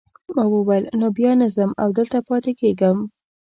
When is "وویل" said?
0.53-0.83